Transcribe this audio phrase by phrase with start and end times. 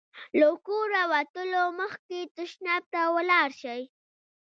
[0.39, 3.81] له کوره وتلو مخکې تشناب ته ولاړ شئ.